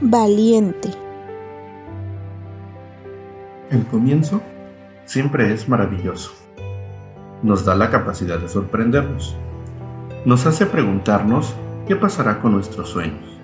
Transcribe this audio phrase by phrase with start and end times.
[0.00, 0.90] valiente.
[3.70, 4.40] El comienzo
[5.04, 6.32] siempre es maravilloso.
[7.42, 9.36] Nos da la capacidad de sorprendernos.
[10.24, 11.54] Nos hace preguntarnos
[11.86, 13.38] qué pasará con nuestros sueños,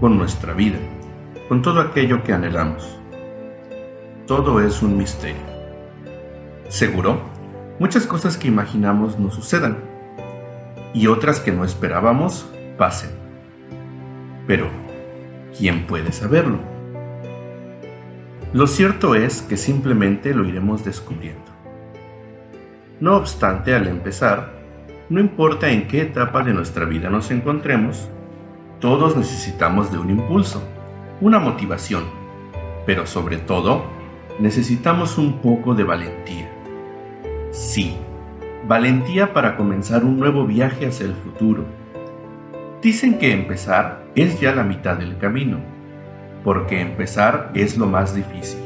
[0.00, 0.78] con nuestra vida,
[1.48, 2.98] con todo aquello que anhelamos.
[4.26, 5.42] Todo es un misterio.
[6.68, 7.20] Seguro,
[7.78, 9.78] muchas cosas que imaginamos no sucedan
[10.92, 13.10] y otras que no esperábamos pasen.
[14.46, 14.68] Pero,
[15.56, 16.58] ¿quién puede saberlo?
[18.52, 21.42] Lo cierto es que simplemente lo iremos descubriendo.
[23.00, 24.52] No obstante, al empezar,
[25.08, 28.08] no importa en qué etapa de nuestra vida nos encontremos,
[28.80, 30.62] todos necesitamos de un impulso,
[31.20, 32.04] una motivación,
[32.86, 33.84] pero sobre todo,
[34.38, 36.50] necesitamos un poco de valentía.
[37.50, 37.96] Sí,
[38.66, 41.64] valentía para comenzar un nuevo viaje hacia el futuro.
[42.84, 45.58] Dicen que empezar es ya la mitad del camino
[46.44, 48.60] porque empezar es lo más difícil.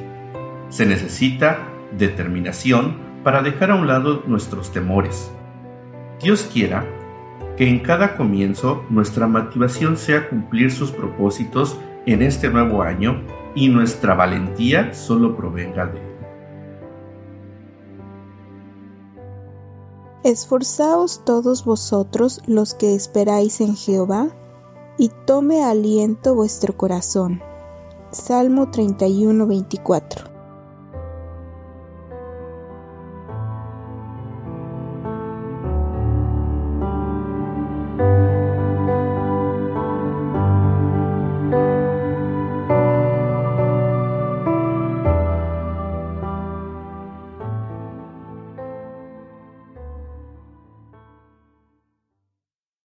[0.70, 1.60] Se necesita
[1.96, 5.30] determinación para dejar a un lado nuestros temores.
[6.20, 6.84] Dios quiera
[7.56, 13.22] que en cada comienzo nuestra motivación sea cumplir sus propósitos en este nuevo año
[13.54, 16.07] y nuestra valentía solo provenga de Él.
[20.24, 24.30] Esforzaos todos vosotros los que esperáis en Jehová,
[24.98, 27.40] y tome aliento vuestro corazón
[28.10, 30.27] Salmo 31, 24.